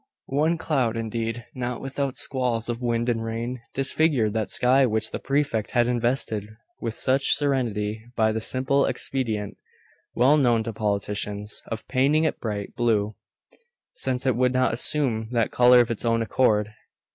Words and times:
One 0.25 0.57
cloud, 0.57 0.97
indeed, 0.97 1.45
not 1.53 1.79
without 1.79 2.17
squalls 2.17 2.67
of 2.69 2.81
wind 2.81 3.07
and 3.07 3.23
rain, 3.23 3.61
disfigured 3.75 4.33
that 4.33 4.49
sky 4.49 4.83
which 4.87 5.11
the 5.11 5.19
Prefect 5.19 5.69
had 5.77 5.85
invested 5.87 6.47
with 6.79 6.95
such 6.95 7.35
serenity 7.35 8.07
by 8.15 8.31
the 8.31 8.41
simple 8.41 8.87
expedient, 8.87 9.57
well 10.15 10.37
known 10.37 10.63
to 10.63 10.73
politicians, 10.73 11.61
of 11.67 11.87
painting 11.87 12.23
it 12.23 12.41
bright 12.41 12.75
blue, 12.75 13.15
since 13.93 14.25
it 14.25 14.35
would 14.35 14.53
not 14.53 14.73
assume 14.73 15.29
that 15.33 15.51
colour 15.51 15.81
of 15.81 15.91
its 15.91 16.03
own 16.03 16.23
accord. 16.23 16.73